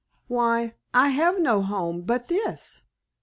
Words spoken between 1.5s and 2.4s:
home but